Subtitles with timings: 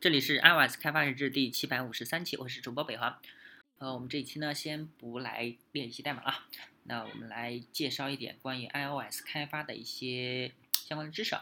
[0.00, 3.20] 这里是 iOS 开发日志第七百五十三期，我是主播北航。
[3.76, 6.48] 呃，我们这一期呢，先不来练习代码啊，
[6.84, 11.36] 那我们来介绍一点关于 iOS 开发的一些相关的知识。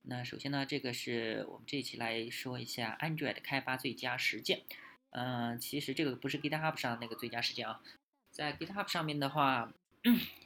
[0.00, 4.62] 那首先呢，这个是我们这一期来说一下 Android 开发最佳实践。
[5.10, 7.82] 嗯，其实这个不是 GitHub 上那个最佳实践啊，
[8.30, 9.74] 在 GitHub 上面的话，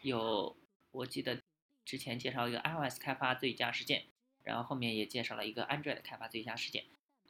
[0.03, 0.57] 有
[0.91, 1.41] 我记得
[1.85, 4.07] 之前介绍一个 iOS 开发最佳实践，
[4.43, 6.87] 然后后面也介绍了一个 Android 开发最佳实践。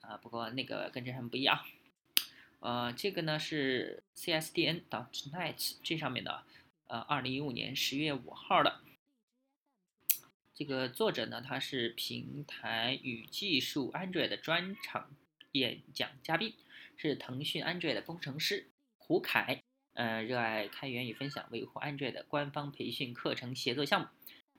[0.09, 1.65] 啊，不过那个跟这上不一样，
[2.61, 6.45] 呃，这个呢是 CSDN.net 这上面的，
[6.87, 8.81] 呃，二零一五年十月五号的，
[10.55, 15.11] 这个作者呢他是平台与技术 Android 的专场
[15.53, 16.55] 演讲嘉宾，
[16.97, 18.69] 是腾讯 Android 的工程师
[18.99, 19.63] 胡凯，
[19.95, 24.09] 呃，热爱开源与分享，维护 Android 的官方培训课程协作项目，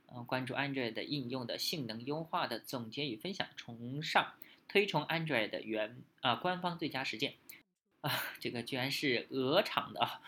[0.08, 4.34] 嗯，关注 Android 的应用的性能优化的总结与分享，崇尚。
[4.76, 7.36] 推崇 Android 的原啊官方最佳实践
[8.02, 8.12] 啊，
[8.42, 10.20] 这个居然是鹅厂的啊，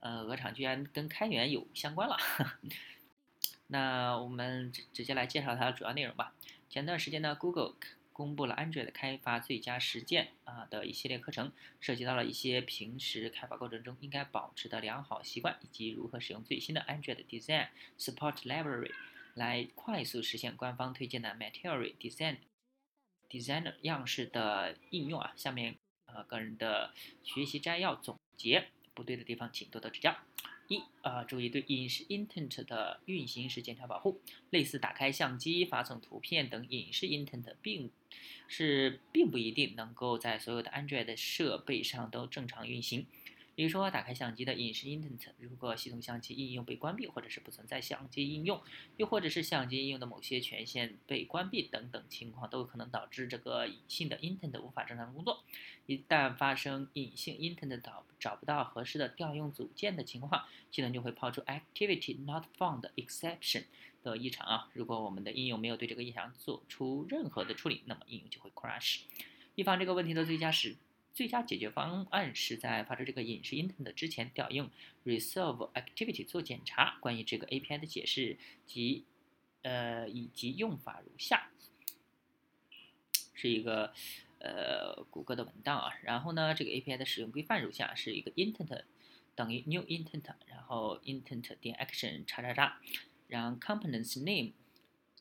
[0.00, 2.18] 呃，鹅厂居然跟开源有相关了。
[3.68, 6.34] 那我们直直接来介绍它的主要内容吧。
[6.68, 7.76] 前段时间呢，Google
[8.12, 18.92] 公布了 Android 开发最佳实践啊的一系列课程，涉及到了一些平时开发过程中应该保持的良好习惯，以及如何使用最新的 Android Design Support Library
[19.32, 22.36] 来快速实现官方推荐的 Material Design。
[23.30, 26.92] Designer 样式的应用啊，下面呃个人的
[27.24, 30.16] 学习摘要总结，不对的地方请多多指教。
[30.68, 37.92] 一啊，注意对隐私 Intent 的运行时检查保护，类似打开相机、发送图片等隐私 Intent，并
[38.48, 43.06] 是并不一定能够在所有的 Android 设备上都正常运行。
[43.56, 48.60] 比如说，打开相机的隐私 intent，如果系统相机应用被关闭，或者是不存在相机应用，
[48.98, 55.42] 又或者是相机应用的某些权限被关闭等等情况，都有可能导致这个隐性的 intent 无法正常工作。
[55.86, 63.64] 一旦发生隐性 intent 找找不到合适的调用组件的情况，系统就会抛出 activity not found exception
[64.02, 64.68] 的异常啊。
[64.74, 69.00] 如果我们的应用没有对这个异常做出任何的处理，那么应用就会 crash。
[69.54, 70.76] 预防这个问题的最佳时。
[71.16, 74.70] 最佳解决方案是在发出这个隐式 intent 之前调用
[75.02, 76.98] resolve activity 做检查。
[77.00, 79.06] 关于这个 API 的解释及
[79.62, 81.48] 呃以及用法如下，
[83.32, 83.94] 是一个
[84.40, 85.94] 呃谷歌的文档啊。
[86.02, 88.82] 然后呢，这个 API 的使用规范如下：是一个 intent
[89.34, 92.78] 等于 new intent，然后 intent 点 action 叉叉叉，
[93.28, 94.52] 然后 components name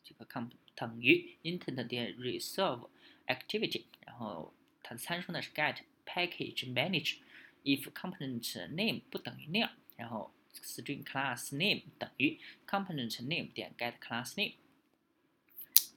[0.04, 2.90] 这个 comp 等于 intent 点 resolve
[3.28, 4.54] activity，然后
[4.88, 7.16] 它的参数呢是 get package manage
[7.64, 10.32] if component name 不等于那样，然后
[10.62, 14.54] string class name 等于 component name 点 get class name。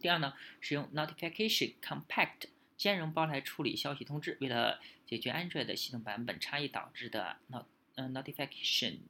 [0.00, 0.32] 第二呢，
[0.62, 2.48] 使用 notification compact
[2.78, 4.38] 兼容包来处理消息通知。
[4.40, 7.66] 为了解决 Android 系统版本差异导致的 not
[7.96, 9.00] 嗯 notification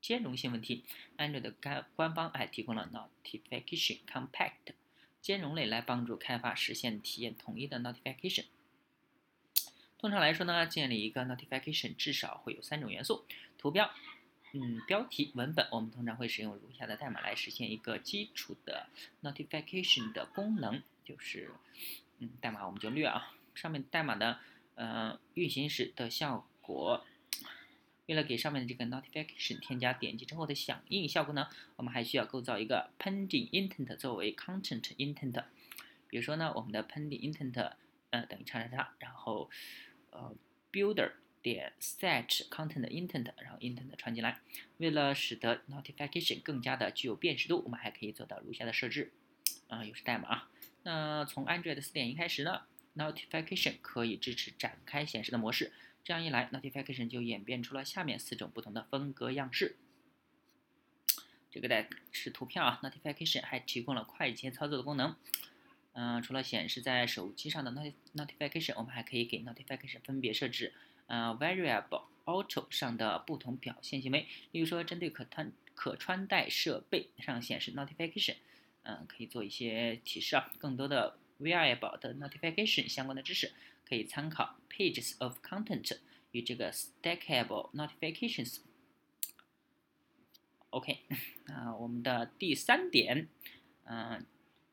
[0.00, 0.84] 兼容性问题
[1.16, 4.74] ，Android 的该官方还提供了 notification compact
[5.20, 8.44] 兼容类来帮助开发实现体验统一的 notification。
[10.04, 13.24] 通常来说呢，建立一个 notification 至少会有三种元素：
[13.56, 13.90] 图标、
[14.52, 15.66] 嗯标题、文本。
[15.72, 18.88] 我们通常会使用如下的代码来实现一个基础的
[19.22, 21.50] notification 的功能，就是
[22.18, 23.32] 嗯代码我们就略啊。
[23.54, 24.40] 上面代码的
[24.74, 27.02] 呃运行时的效果，
[28.04, 35.44] 为了给上面的这个 notification 添加点击之后的响应效果呢，我们还需要构造一个 pending intent 作为 content intent。
[36.08, 37.72] 比如说呢，我们的 pending intent
[38.10, 39.50] 呃等于叉叉叉，然后
[40.14, 40.34] 呃
[40.72, 44.40] ，builder 点 set content intent，然后 intent 传进来。
[44.78, 49.12] 为了使得 notification 更加的具有辨识度，我们还可以做到如下的设置。
[49.68, 50.50] 啊，又是代码啊。
[50.84, 52.62] 那从 Android 4.1开始呢
[52.96, 55.72] ，notification 可以支持展开显示的模式。
[56.02, 59.76] 这样一来，notification 就演变出了下面四种不同的风格样式。
[61.50, 65.16] 这个带是图片啊，notification 还提供了快捷操作的功能。
[65.96, 67.70] 嗯，除了显示在手机上的
[68.16, 70.74] notification，我们还可以给 notification 分别设置，
[71.06, 74.26] 呃，variable auto 上的不同表现行为。
[74.50, 78.34] 例如说，针对可穿可穿戴设备上显示 notification，
[78.82, 80.52] 嗯，可以做一些提示啊。
[80.58, 83.52] 更多的 variable 的 notification 相关的知识，
[83.88, 85.98] 可以参考 pages of content
[86.32, 88.58] 与这个 stackable notifications。
[90.70, 91.02] OK，
[91.46, 93.28] 那我们的第三点，
[93.84, 94.26] 嗯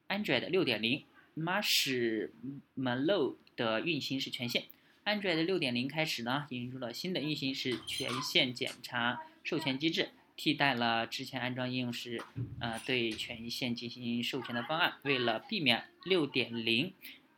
[0.08, 1.06] ，Android 六点零。
[1.42, 4.66] Marshmallow 的运行时权限
[5.06, 12.22] ，Android 6.0开始呢，引入了新的运行时权限检查授权机制，替代了之前安装应用时，
[12.60, 14.96] 呃，对权限进行授权的方案。
[15.04, 16.94] 为了避免6.0，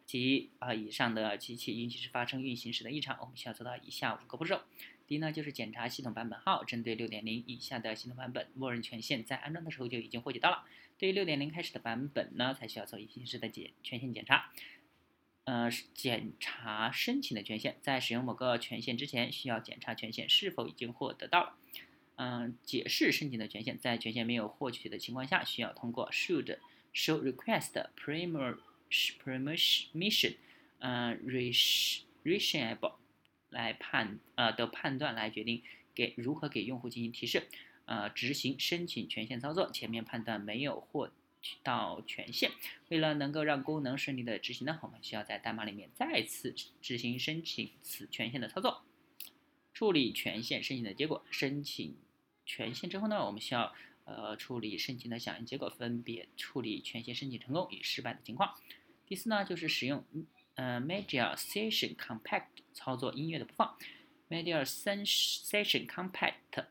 [0.06, 4.62] 及啊以上的机器运行时发生运行时的异常，我们需要做到以下五个步骤。
[5.08, 10.64] 第一呢，就是检查系统版本号，针对6.0以下的系统版本，默认权限在安装的时候就已经获取到了。
[10.98, 14.52] 对于6.0开始的版本呢，才需要做运行时的检权限检查。
[15.46, 21.58] 呃，检查申请的权限，在使用某个权限之前，需要检查权限是否已经获得到了。
[22.16, 26.60] 嗯，解释申请的权限，在权限没有获取的情况下，需要通过 should
[26.94, 28.58] show request permission，
[30.80, 31.20] 嗯
[32.24, 32.94] ，reasonable
[33.54, 35.64] 来判呃的判断来决定
[35.96, 37.48] 给如何给用户进行提示。
[37.86, 41.10] 呃，执行申请权限操作，前面判断没有获。
[41.62, 42.52] 到权限，
[42.88, 48.82] 为了能够让功能顺利的执行呢，我们需要在代码里面再次执行申请此权限的操作，
[49.74, 51.26] 处理权限申请的结果。
[51.30, 51.98] 申请
[52.46, 58.56] 权限之后呢，我们需要呃处理申请的响应结果，分别处理权限申请成功与失败的情况。
[59.06, 60.02] 第四呢，就是使用
[60.56, 63.78] 呃 Media Session Compact 操作音乐的播放。
[64.30, 66.66] Media Session Compact。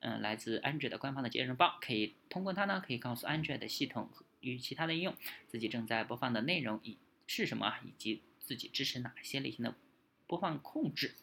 [0.00, 4.08] 嗯，来自 Android 官方的接入包，可以通过它呢，可以告诉 Android 的系统
[4.40, 5.14] 与其他的应用，
[5.48, 9.74] 自己正在播放的内容以是什么，以及自己支持哪些类型的
[10.28, 11.14] 播放控制。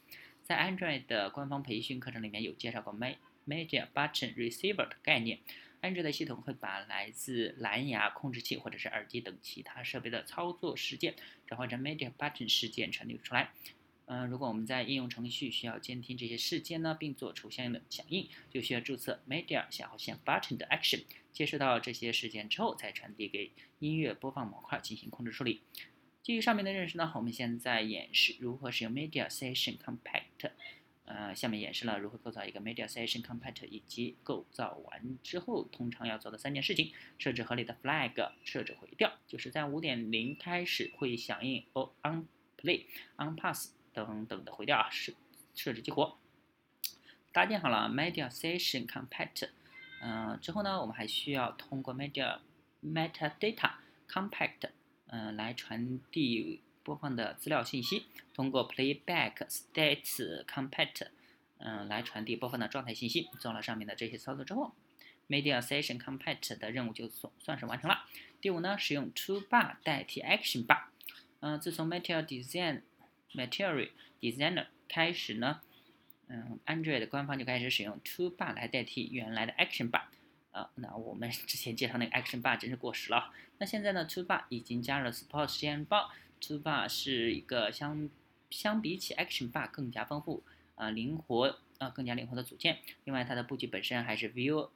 [0.43, 5.39] 在 Android 的官方培训课程里面有介绍过 Media Button Receiver 的概念。
[5.83, 11.13] 安卓的系统会把来自蓝牙控制器或者是耳机等其他设备的操作事件
[11.45, 13.51] 转换成 Media Button 事件传递出来。
[14.05, 21.03] 嗯，如果我们在应用程序需要监听这些事件呢，并做出相应的响应，就需要注册 media 下划线 button 的 action，
[21.33, 25.59] 接收到这些事件之后，再传递给音乐播放模块进行控制处理。
[26.21, 30.49] 基于上面的认识呢，我们现在演示如何使用 media session compact。
[31.15, 41.63] 呃，下面演示了如何构造一个 media session compact，以及构造完之后通常要做的三件事情：设置合理的 flag，设置回调，就是在5.0开始会响应
[42.01, 42.27] on
[42.57, 42.85] play
[43.17, 43.73] on pass。
[43.93, 45.13] 等等的回调啊，设
[45.53, 46.17] 设置激活，
[47.31, 49.49] 搭建好了 Media Session Compact，
[50.01, 52.39] 嗯，之后呢，我们还需要通过 Media
[52.83, 53.73] Metadata
[54.09, 54.71] Compact，
[55.05, 61.07] 嗯，来传递播放的资料信息，通过 Playback State Compact，
[61.57, 63.29] 嗯，来传递播放的状态信息。
[63.39, 64.73] 做了上面的这些操作之后
[65.29, 68.05] ，Media Session Compact 的任务就总算是完成了。
[68.41, 70.83] 第五呢，使用 Toolbar 代替 Action Bar，
[71.39, 72.81] 嗯，自从 Material Design
[73.33, 73.89] Material
[74.19, 75.61] Designer 开始呢，
[76.27, 80.03] 嗯，Android 官方就开始使用 Toolbar 来代替原来的 Action Bar，
[80.51, 83.31] 啊，那我们之前介绍那个 Action Bar 真是过时了。
[83.59, 86.11] 那现在呢，Toolbar 已经加入了 Support 实验包
[86.45, 88.09] Two bar 是一个相
[88.49, 90.43] 相比起 Action Bar 更加丰富、
[90.75, 92.79] 啊灵活、啊更加灵活的组件。
[93.05, 94.69] 另外，它的布局本身还是 View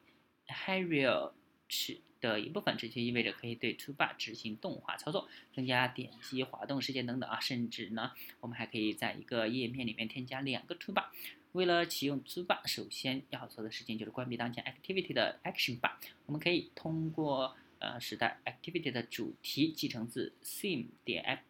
[0.47, 1.99] Hierarchy。
[2.19, 11.05] 的一部分，这就意味着可以对 Two bar 执行动画操作，增加点击、滑动事件等等啊，甚至呢，我们还可以在一个页面里面添加两个 Two bar。
[11.51, 15.91] 为了启用 Two bar，首先要做的事情就是关闭当前 Activity 的 Action Bar。
[16.25, 21.43] 我们可以通过呃使得 Activity 的主题继承自 theme 点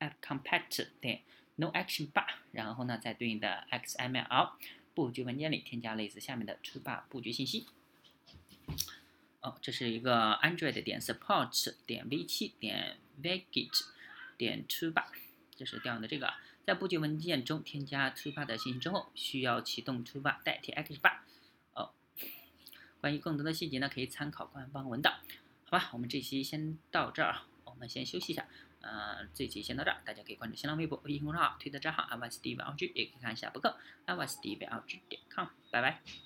[0.00, 1.22] appCompat 点
[1.58, 4.52] noActionBar，然后呢，在对应的 XML
[4.94, 7.66] 布局文件里添加类似下面的 Toolbar 布局信息。
[9.40, 13.86] 哦，这是一个 Android 点 support 点 v7 点 vgit
[14.36, 15.06] 点 toolbar，
[15.56, 16.34] 这是调用的这个，
[16.66, 21.20] 在布局文件中添加 toolbar 的信息之后，需要启动 toolbar 代替 action bar。
[21.72, 21.92] 哦，
[23.00, 25.20] 关于更多的细节呢，可以参考官方文档。
[25.64, 28.46] 好吧，我们这期先到这儿，我们先休息一下。
[28.82, 35.00] 嗯，这期先到这儿，大家可以关注新浪微博、微信公众号、推特账号 i y s d v l g 也可以看一下博客 i y s d v l g
[35.08, 35.46] 点 com。
[35.70, 36.20] 拜拜。